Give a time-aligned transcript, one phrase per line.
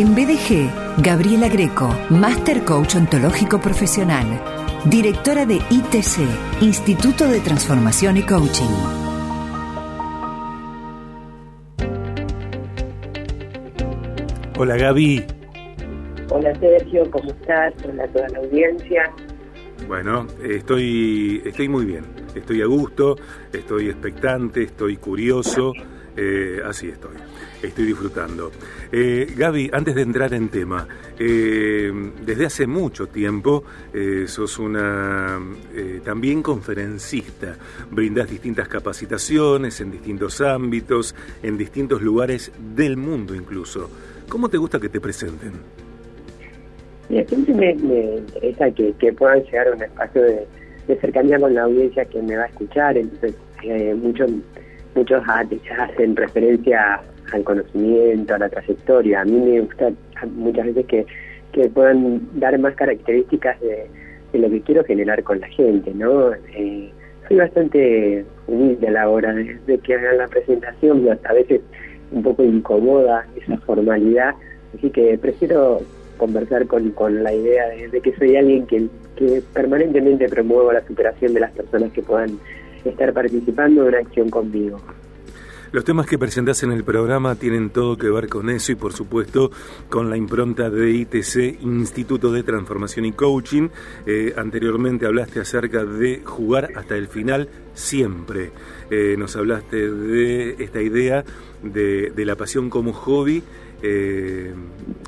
[0.00, 4.26] En BDG, Gabriela Greco, Master Coach Ontológico Profesional,
[4.84, 8.70] directora de ITC, Instituto de Transformación y Coaching.
[14.56, 15.24] Hola Gaby.
[16.30, 17.74] Hola Sergio, ¿cómo estás?
[17.84, 19.12] Hola a toda la audiencia.
[19.88, 22.04] Bueno, estoy, estoy muy bien,
[22.36, 23.16] estoy a gusto,
[23.52, 25.72] estoy expectante, estoy curioso,
[26.18, 27.16] eh, así estoy,
[27.62, 28.50] estoy disfrutando.
[28.90, 30.86] Eh, Gaby, antes de entrar en tema,
[31.16, 31.92] eh,
[32.26, 33.62] desde hace mucho tiempo
[33.94, 35.38] eh, sos una
[36.04, 37.56] también conferencista,
[37.90, 43.88] brindás distintas capacitaciones en distintos ámbitos, en distintos lugares del mundo incluso.
[44.28, 45.52] ¿Cómo te gusta que te presenten?
[47.08, 50.46] Mira, que, puedan llegar a un espacio de,
[51.00, 52.98] cercanía con la audiencia que me va a escuchar.
[52.98, 53.94] Entonces, eh,
[54.98, 57.00] muchos hacen referencia
[57.32, 59.20] al conocimiento, a la trayectoria.
[59.20, 59.92] A mí me gusta
[60.34, 61.06] muchas veces que,
[61.52, 63.88] que puedan dar más características de,
[64.38, 66.32] lo que quiero generar con la gente, ¿no?
[66.54, 66.90] Eh,
[67.26, 71.60] soy bastante humilde a la hora de, que hagan la presentación, a veces
[72.10, 74.34] un poco incomoda esa formalidad,
[74.76, 75.80] así que prefiero
[76.16, 81.34] conversar con, con la idea de, que soy alguien que, que permanentemente promueva la superación
[81.34, 82.38] de las personas que puedan
[82.84, 84.80] estar participando de una acción conmigo.
[85.70, 88.94] Los temas que presentás en el programa tienen todo que ver con eso y por
[88.94, 89.50] supuesto
[89.90, 93.68] con la impronta de ITC, Instituto de Transformación y Coaching.
[94.06, 98.50] Eh, anteriormente hablaste acerca de jugar hasta el final siempre.
[98.90, 101.22] Eh, nos hablaste de esta idea
[101.62, 103.42] de, de la pasión como hobby
[103.82, 104.54] eh,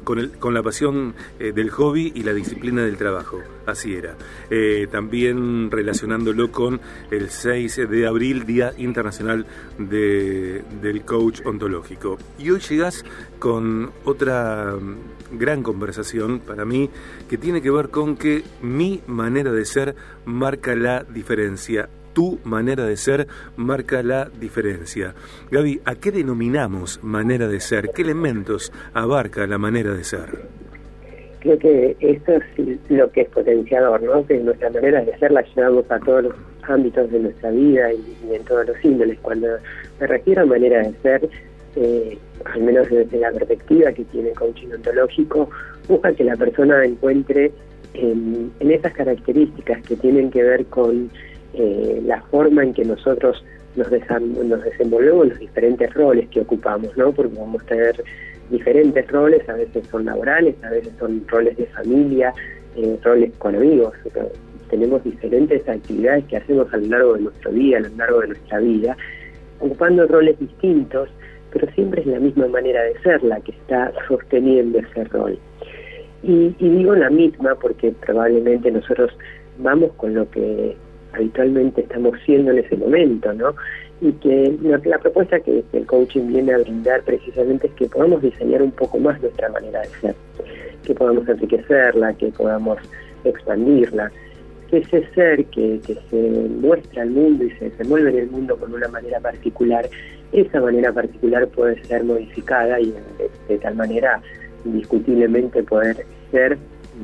[0.04, 3.38] con, la pasión eh, del hobby y la disciplina del trabajo.
[3.66, 4.16] Así era.
[4.50, 9.46] Eh, también relacionándolo con el 6 de abril, Día Internacional
[9.78, 12.18] de, del Coach Ontológico.
[12.38, 13.04] Y hoy llegas
[13.38, 16.90] con otra mm, gran conversación para mí
[17.28, 22.84] que tiene que ver con que mi manera de ser marca la diferencia tu manera
[22.84, 23.26] de ser
[23.56, 25.14] marca la diferencia.
[25.50, 27.90] Gaby, ¿a qué denominamos manera de ser?
[27.94, 30.42] ¿Qué elementos abarca la manera de ser?
[31.40, 34.26] Creo que esto es lo que es potenciador, ¿no?
[34.26, 36.34] Que nuestra manera de ser la llevamos a todos los
[36.64, 39.18] ámbitos de nuestra vida y, en todos los índoles.
[39.20, 39.48] Cuando
[39.98, 41.30] me refiero a manera de ser,
[41.76, 45.48] eh, al menos desde la perspectiva que tiene coaching ontológico,
[45.88, 47.52] busca que la persona encuentre
[47.94, 51.10] en esas características que tienen que ver con
[51.54, 53.44] eh, la forma en que nosotros
[53.76, 57.12] nos, nos desenvolvemos en los diferentes roles que ocupamos, ¿no?
[57.12, 58.04] Porque vamos a tener
[58.50, 62.32] diferentes roles, a veces son laborales, a veces son roles de familia,
[62.76, 63.94] eh, roles con amigos.
[64.68, 68.28] tenemos diferentes actividades que hacemos a lo largo de nuestro día, a lo largo de
[68.28, 68.96] nuestra vida,
[69.58, 71.08] ocupando roles distintos,
[71.52, 75.38] pero siempre es la misma manera de ser la que está sosteniendo ese rol.
[76.22, 79.10] Y, y digo la misma porque probablemente nosotros
[79.58, 80.76] vamos con lo que
[81.12, 83.54] habitualmente estamos siendo en ese momento, ¿no?
[84.00, 88.62] Y que la, propuesta que, el coaching viene a brindar precisamente es que podamos diseñar
[88.62, 90.14] un poco más nuestra manera de ser,
[90.84, 92.78] que podamos enriquecerla, que podamos
[93.24, 94.10] expandirla,
[94.70, 98.72] que ese ser que, se muestra al mundo y se desenvuelve en el mundo con
[98.72, 99.88] una manera particular,
[100.32, 102.94] esa manera particular puede ser modificada y
[103.48, 104.22] de, tal manera
[104.64, 106.56] indiscutiblemente poder ser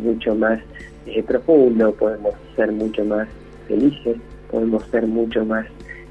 [0.02, 0.60] mucho más
[1.06, 3.28] eh, profundo, podemos ser mucho más
[3.66, 4.16] felices,
[4.50, 5.66] podemos ser mucho más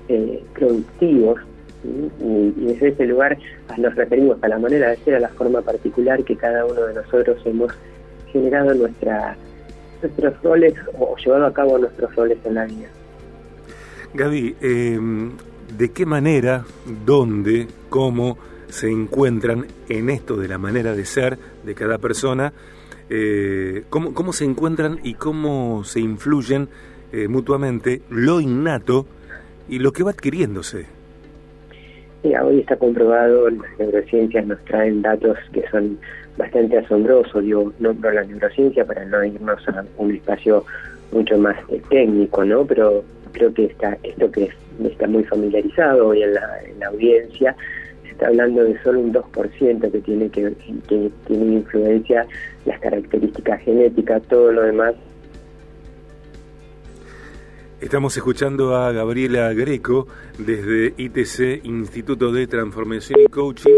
[0.08, 1.40] eh, productivos.
[1.84, 3.38] Y, desde ese lugar
[3.78, 6.96] nos referimos a la manera de ser, a la forma particular que cada uno de
[6.96, 7.72] nosotros hemos
[8.32, 9.38] generado nuestra,
[10.02, 12.88] nuestros roles o llevado a cabo nuestros roles en la vida.
[14.16, 15.00] Gaby, eh,
[15.78, 16.64] ¿de qué manera,
[17.06, 18.38] dónde, cómo
[18.68, 22.54] se encuentran en esto de la manera de ser de cada persona?
[23.10, 26.70] Eh, ¿cómo, ¿Cómo se encuentran y cómo se influyen
[27.16, 29.06] eh, mutuamente lo innato
[29.70, 30.86] y lo que va adquiriéndose.
[32.24, 35.98] hoy está comprobado, las neurociencias nos traen datos que son
[36.38, 40.66] bastante asombrosos, yo nombro la neurociencia para no irnos a un espacio
[41.14, 42.66] mucho más eh, técnico, ¿no?
[42.66, 44.50] Pero creo que está, esto que
[44.84, 47.56] está muy familiarizado hoy en la, en la audiencia,
[48.04, 50.54] se está hablando de solo un 2% que tiene que,
[50.90, 52.28] que tiene influencia
[52.66, 54.96] las características genéticas, todo lo demás
[57.82, 60.08] Estamos escuchando a Gabriela Greco
[60.38, 63.74] desde ITC, Instituto de Transformación y Coaching.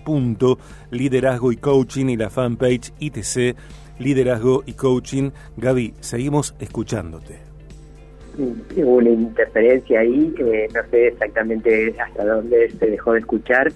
[0.91, 3.55] liderazgo y coaching y la fanpage ITC
[4.01, 5.31] liderazgo y coaching.
[5.57, 7.39] Gaby, seguimos escuchándote.
[8.37, 13.71] Hubo una interferencia ahí, eh, no sé exactamente hasta dónde se dejó de escuchar,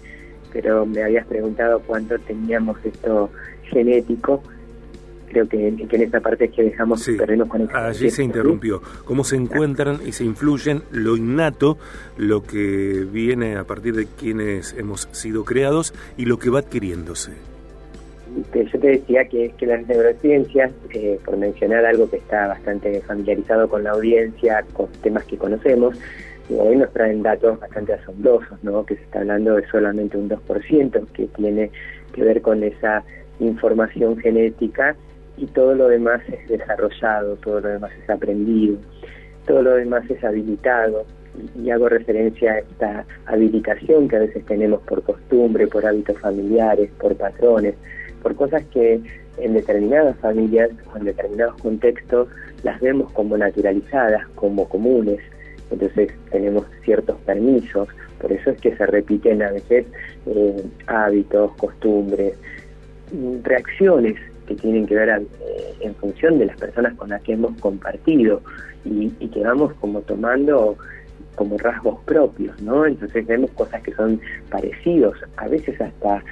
[0.54, 3.30] pero me habías preguntado cuánto teníamos esto
[3.70, 4.42] genético.
[5.28, 8.82] Creo que, en esa parte es que dejamos sí, terrenos Allí se interrumpió.
[9.04, 11.78] ¿Cómo se encuentran y se influyen lo innato,
[12.18, 17.32] lo que viene a partir de quienes hemos sido creados y lo que va adquiriéndose?
[18.54, 23.70] yo te decía que, que las neurociencias, eh, por mencionar algo que está bastante familiarizado
[23.70, 25.98] con la audiencia, con temas que conocemos,
[26.50, 28.86] hoy nos traen datos bastante asombrosos, ¿no?
[28.86, 31.72] que se está hablando de solamente un 2% que tiene
[32.14, 33.04] que ver con esa
[33.40, 34.96] información genética
[35.38, 38.78] y todo lo demás es desarrollado, todo lo demás es aprendido,
[39.46, 41.06] todo lo demás es habilitado.
[41.62, 46.90] Y hago referencia a esta habilitación que a veces tenemos por costumbre, por hábitos familiares,
[46.98, 47.76] por patrones,
[48.24, 49.02] por cosas que
[49.38, 52.30] en determinadas familias o en determinados contextos
[52.64, 55.20] las vemos como naturalizadas, como comunes.
[55.72, 57.90] Entonces tenemos ciertos permisos,
[58.20, 59.86] por eso es que se repiten a veces
[60.26, 62.36] eh, hábitos, costumbres,
[63.44, 64.16] reacciones
[64.48, 65.26] que tienen que ver eh,
[65.82, 68.42] en función de las personas con las que hemos compartido
[68.84, 70.78] y, y que vamos como tomando
[71.36, 72.86] como rasgos propios, ¿no?
[72.86, 76.24] Entonces vemos cosas que son parecidos, a veces hasta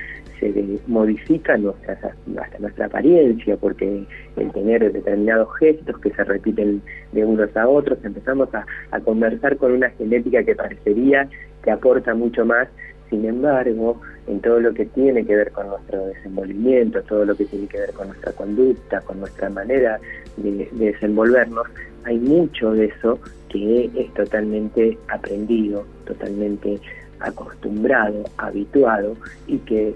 [0.51, 6.81] se modifica nuestra, hasta nuestra apariencia, porque el tener determinados gestos que se repiten
[7.11, 8.65] de unos a otros, empezamos a,
[9.01, 11.27] conversar con una genética que parecería
[11.63, 12.67] que aporta mucho más,
[13.13, 17.45] sin embargo, en todo lo que tiene que ver con nuestro desenvolvimiento, todo lo que
[17.45, 19.99] tiene que ver con nuestra conducta, con nuestra manera
[20.37, 21.67] de desenvolvernos,
[22.05, 23.19] hay mucho de eso
[23.49, 26.79] que es totalmente aprendido, totalmente
[27.19, 29.93] acostumbrado, habituado y que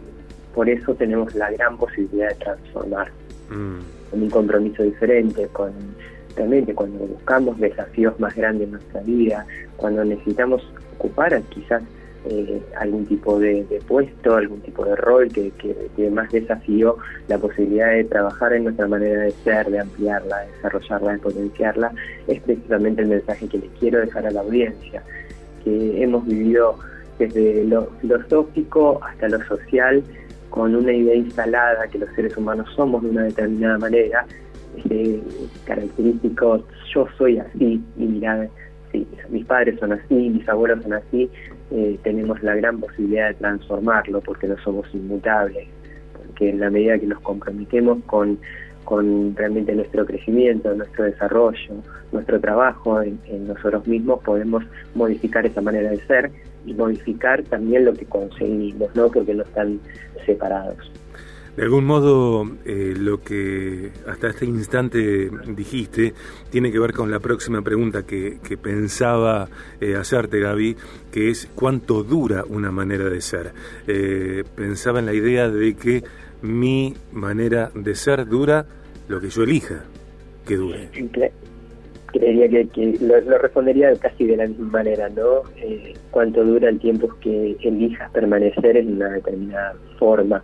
[0.53, 3.07] por eso tenemos la gran posibilidad de transformar
[3.49, 4.11] mm.
[4.11, 5.71] con un compromiso diferente, con
[6.35, 10.61] realmente cuando buscamos desafíos más grandes en nuestra vida, cuando necesitamos
[10.99, 11.81] ocupar quizás
[12.29, 16.97] eh, algún tipo de, puesto, algún tipo de rol que, que, más desafío
[17.27, 21.91] la posibilidad de trabajar en nuestra manera de ser, de ampliarla, de desarrollarla, de potenciarla,
[22.27, 25.03] es precisamente el mensaje que le quiero dejar a la audiencia,
[25.63, 26.77] que hemos vivido
[27.19, 30.03] desde lo filosófico hasta lo social,
[30.49, 34.25] con una idea instalada que los seres humanos somos de una determinada manera,
[34.77, 35.21] ese
[35.65, 36.63] característico
[36.93, 38.47] yo soy así y mirad,
[38.91, 41.29] sí, mis padres son así, mis abuelos son así,
[41.71, 45.67] eh, tenemos la gran posibilidad de transformarlo porque no somos inmutables,
[46.13, 48.39] porque en la medida que nos comprometemos con,
[48.83, 51.75] con realmente nuestro crecimiento, nuestro desarrollo,
[52.11, 54.63] nuestro trabajo en nosotros mismos, podemos
[54.95, 56.31] modificar esa manera de ser
[56.65, 59.09] y modificar también lo que conseguimos, ¿no?
[59.09, 59.79] Porque no están
[60.25, 60.91] separados.
[61.57, 66.13] De algún modo, eh, lo que hasta este instante dijiste
[66.51, 69.49] tiene que ver con la próxima pregunta que, pensaba
[69.81, 70.75] eh, hacerte, Gaby,
[71.11, 73.53] que es cuánto dura una manera de ser.
[73.87, 76.03] Eh, pensaba en la idea de que
[76.43, 78.67] mi manera de ser dura
[79.07, 79.83] lo que yo elija
[80.45, 80.89] que dure
[82.07, 85.43] creería que, lo, respondería casi de la misma manera, ¿no?
[85.57, 90.43] Eh, cuánto dura el tiempo que elijas permanecer en una determinada forma,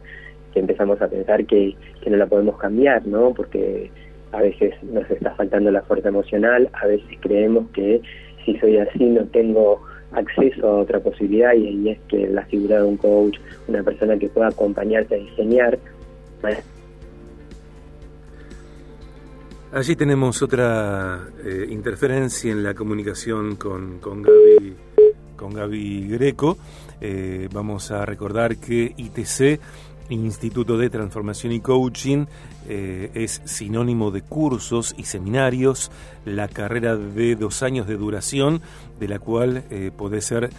[0.53, 3.33] que empezamos a pensar que, que no la podemos cambiar, ¿no?
[3.33, 3.91] Porque
[4.31, 8.01] a veces nos está faltando la fuerza emocional, a veces creemos que
[8.45, 9.81] si soy así no tengo
[10.11, 14.17] acceso a otra posibilidad y ahí es que la figura de un coach, una persona
[14.17, 15.79] que pueda acompañarte a diseñar,
[19.71, 24.75] Allí tenemos otra eh, interferencia en la comunicación con, con, Gaby,
[25.35, 26.57] con Gaby Greco.
[27.01, 29.59] Eh, vamos a recordar que ITC,
[30.09, 32.25] Instituto de Transformación y Coaching,
[32.67, 35.91] eh, es sinónimo de cursos y seminarios,
[36.25, 38.61] la carrera de dos años de duración,
[38.99, 39.63] de la cual
[39.97, 40.51] puede ser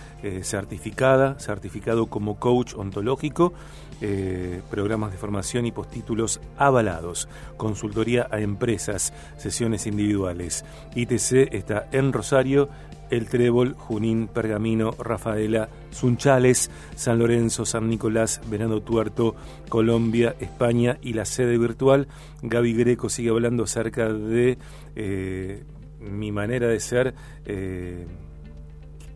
[0.43, 3.55] certificada, certificado como coach ontológico
[4.01, 10.65] eh, programas de formación y postítulos avalados, consultoría a empresas, sesiones individuales.
[10.95, 12.69] ITC está en Rosario,
[13.14, 19.37] El Trébol, Junín, Pergamino, Rafaela, Sunchales, San Lorenzo, San Nicolás, Venado Tuerto,
[19.68, 22.09] Colombia, España y la sede virtual.
[22.42, 24.59] Gaby Greco sigue hablando acerca de
[24.97, 25.62] eh,
[26.00, 27.14] mi manera de ser.
[27.44, 28.06] Eh,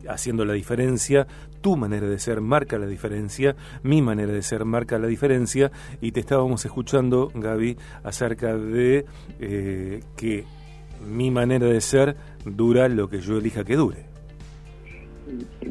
[0.08, 1.26] haciendo la diferencia,
[1.60, 6.12] tu manera de ser marca la diferencia, mi manera de ser marca la diferencia, y
[6.12, 9.04] te estábamos escuchando, Gaby, acerca de
[9.40, 10.44] eh, que
[11.06, 14.06] mi manera de ser dura lo que yo elija que dure.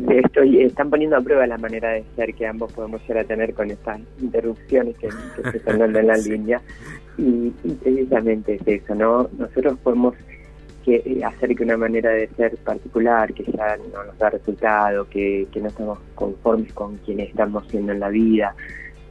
[0.10, 3.54] Estoy, están poniendo a prueba la manera de ser que ambos podemos llegar a tener
[3.54, 5.10] con estas interrupciones que,
[5.52, 6.62] se están dando en la línea.
[7.18, 9.28] Y, y, precisamente es eso, ¿no?
[9.38, 10.14] Nosotros podemos
[10.88, 15.06] que eh, hacer que una manera de ser particular, que ya no nos da resultado,
[15.10, 18.56] que, no estamos conformes con quienes estamos siendo en la vida,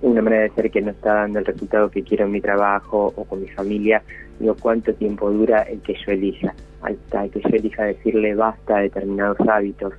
[0.00, 3.12] una manera de ser que no está dando el resultado que quiero en mi trabajo
[3.14, 4.02] o con mi familia,
[4.38, 8.82] digo, cuánto tiempo dura el que yo elija, hasta que yo elija decirle basta a
[8.82, 9.94] determinados hábitos,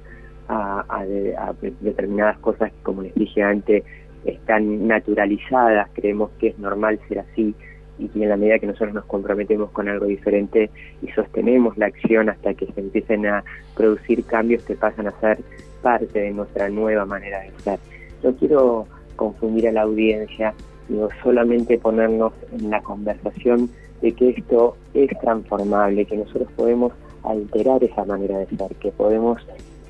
[0.48, 3.84] a, a determinadas cosas que, como les dije antes,
[4.26, 7.56] están naturalizadas, creemos que es normal ser así,
[8.00, 10.70] y que en la medida que nosotros nos comprometemos con algo diferente
[11.02, 13.44] y sostenemos la acción hasta que se empiecen a
[13.76, 15.40] producir cambios que pasan a ser
[15.82, 17.80] parte de nuestra nueva manera de ser.
[18.24, 20.54] No quiero confundir a la audiencia,
[20.90, 23.70] digo, solamente ponernos en la conversación
[24.02, 29.42] de que esto es transformable, que nosotros podemos alterar esa manera de ser, que podemos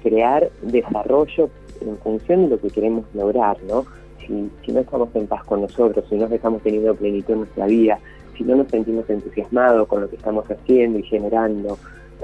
[0.01, 1.49] crear desarrollo
[1.81, 3.85] en función de lo que queremos lograr, ¿no?
[4.27, 7.99] si, no estamos en paz con nosotros, si no estamos teniendo plenitud en nuestra vida,
[8.37, 11.77] si no nos sentimos entusiasmados con lo que estamos haciendo y generando,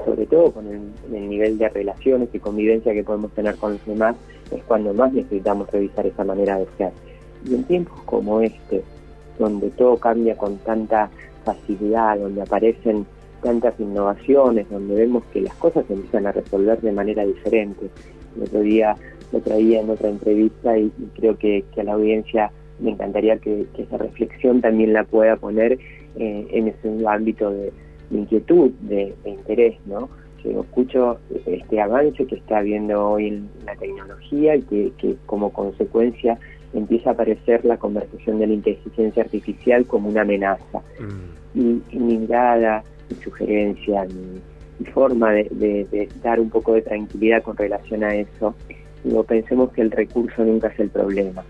[0.04, 4.16] sobre todo con el, nivel de relaciones y convivencia que podemos tener con los demás,
[4.50, 6.92] es cuando más necesitamos revisar esa manera de ser.
[7.48, 8.82] Y en tiempos como este,
[9.38, 11.10] donde todo cambia con tanta
[11.44, 13.06] facilidad, donde aparecen
[13.42, 17.90] tantas innovaciones, donde vemos que las cosas se empiezan a resolver de manera diferente.
[18.36, 18.96] El otro día
[19.32, 23.98] lo traía en otra entrevista y, creo que, a la audiencia me encantaría que, esa
[23.98, 25.78] reflexión también la pueda poner
[26.16, 27.72] eh, en ese ámbito de,
[28.10, 30.08] inquietud, de, interés, ¿no?
[30.42, 36.38] Yo escucho este avance que está habiendo hoy en la tecnología y que, como consecuencia
[36.74, 40.80] empieza a aparecer la conversación de la inteligencia artificial como una amenaza.
[40.98, 41.58] Mm.
[41.90, 44.40] Y, mi mirada, mi sugerencia, mi,
[44.92, 48.54] forma de, de, dar un poco de tranquilidad con relación a eso
[49.04, 51.44] no pensemos que el recurso nunca es el problema,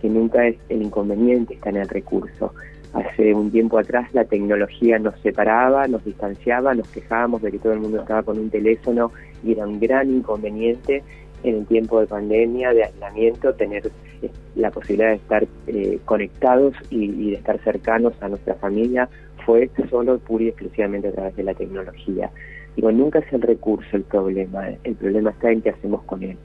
[0.00, 2.54] que nunca es el inconveniente está en el recurso.
[2.94, 7.74] Hace un tiempo atrás la tecnología nos separaba, nos distanciaba, nos quejábamos de que todo
[7.74, 9.12] el mundo estaba con un teléfono
[9.44, 11.02] y era un gran inconveniente
[11.42, 13.90] en el tiempo de pandemia, de aislamiento, tener
[14.22, 19.08] eh, la posibilidad de estar eh, conectados y, de estar cercanos a nuestra familia
[19.46, 22.30] fue solo pura y exclusivamente a través de la tecnología.
[22.76, 26.36] Digo, nunca es el recurso el problema, el problema está en qué hacemos con él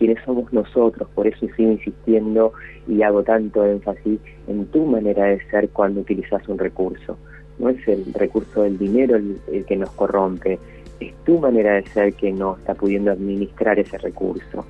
[0.00, 2.54] quiénes somos nosotros, por eso sigo insistiendo
[2.88, 4.18] y hago tanto énfasis
[4.48, 7.18] en tu manera de ser cuando utilizas un recurso.
[7.58, 10.58] No es el recurso del dinero el, que nos corrompe,
[11.00, 14.64] es tu manera de ser que no está pudiendo administrar ese recurso.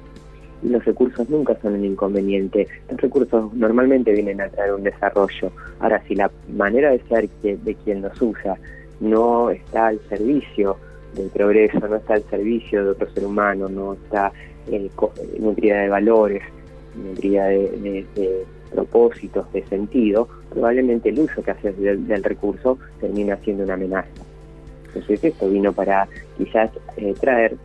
[0.63, 2.69] Y los recursos nunca son un inconveniente.
[2.91, 5.53] Los recursos normalmente vienen a traer un desarrollo.
[5.81, 8.57] Ahora, si la manera de ser de quien los usa
[9.01, 10.77] no está al servicio
[11.15, 14.33] del progreso, no está al servicio de otro ser humano, no está
[14.71, 14.91] eh,
[15.39, 16.43] nutrida de valores,
[16.95, 23.75] nutrida de, propósitos, de sentido, probablemente el uso que haces del, recurso termina siendo una
[23.75, 24.09] amenaza.
[24.95, 27.57] Entonces esto vino para quizás eh, traer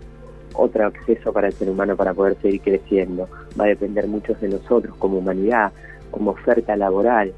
[0.54, 3.28] otro acceso para el ser humano para poder seguir creciendo.
[3.60, 5.72] Va a depender mucho de nosotros como humanidad,
[6.12, 7.34] como oferta laboral,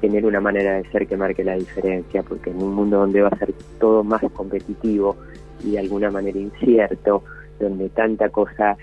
[0.00, 3.28] tener una manera de ser que marque la diferencia, porque en un mundo donde va
[3.28, 5.16] a ser todo más competitivo
[5.62, 7.22] y de alguna manera incierto,
[7.58, 8.76] donde tanta cosa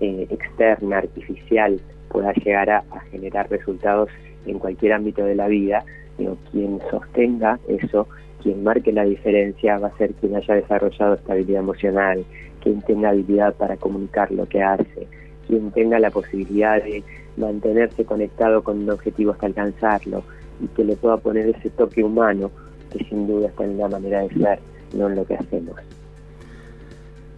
[0.00, 4.10] eh, externa, artificial, pueda llegar a, generar resultados
[4.46, 5.84] en cualquier ámbito de la vida,
[6.16, 8.08] pero quien sostenga eso,
[8.42, 12.24] quien marque la diferencia va a ser quien haya desarrollado estabilidad emocional,
[12.62, 15.06] quien tenga habilidad para comunicar lo que hace,
[15.46, 17.02] quien tenga la posibilidad de
[17.36, 20.22] mantenerse conectado con un objetivo hasta alcanzarlo
[20.60, 22.50] y que le pueda poner ese toque humano
[22.90, 24.58] que sin duda está en la manera de ser,
[24.94, 25.76] no en lo que hacemos.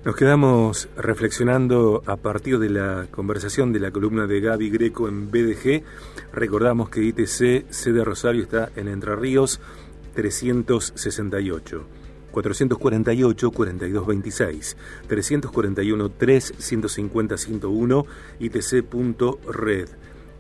[0.05, 5.31] Nos quedamos reflexionando a partir de la conversación de la columna de Gaby Greco en
[5.31, 5.85] BDG.
[6.33, 9.61] Recordamos que ITC sede Rosario está en Entre Ríos
[10.15, 11.85] 368.
[12.33, 14.77] 448 4226
[15.07, 18.07] 341 3 150 101
[18.41, 19.89] itc.red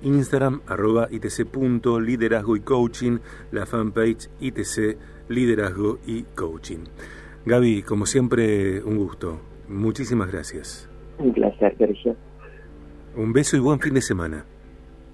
[0.00, 3.19] Instagram arroba itc.liderazgo y coaching
[3.50, 4.97] la fanpage itc
[5.29, 6.87] liderazgo y coaching
[7.45, 9.41] Gaby, como siempre, un gusto.
[9.69, 10.88] Muchísimas gracias.
[11.19, 12.14] Un placer, Sergio.
[13.17, 14.45] Un beso y buen fin de semana.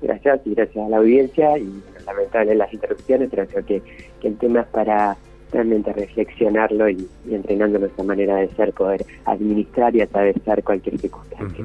[0.03, 3.83] Gracias y gracias a la audiencia y lamentable las interrupciones, pero creo que,
[4.21, 5.17] que el tema es para
[5.53, 11.65] realmente reflexionarlo y, entrenando nuestra manera de ser, poder administrar y atravesar cualquier circunstancia.